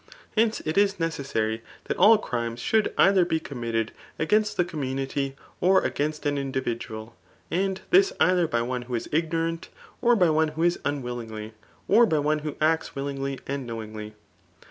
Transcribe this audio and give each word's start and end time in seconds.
Hence 0.35 0.61
it 0.61 0.79
is 0.79 0.99
necessary 0.99 1.61
that 1.83 1.95
all 1.95 2.17
crimes 2.17 2.59
should 2.59 2.91
either 2.97 3.23
be 3.23 3.39
committed 3.39 3.91
against 4.17 4.57
the 4.57 4.65
com^ 4.65 4.79
munity, 4.79 5.35
or 5.59 5.81
against 5.83 6.25
an 6.25 6.39
individual, 6.39 7.15
and 7.51 7.81
this 7.91 8.11
either 8.19 8.47
by 8.47 8.63
one 8.63 8.81
who 8.89 8.95
is 8.95 9.07
ignorant, 9.11 9.69
or 10.01 10.15
by 10.15 10.31
one 10.31 10.47
who 10.57 10.63
is 10.63 10.79
unwilling, 10.83 11.51
or 11.87 12.07
by 12.07 12.17
one 12.17 12.39
who 12.39 12.55
acts 12.59 12.95
willingly 12.95 13.37
and 13.45 13.67
knowingly. 13.67 14.15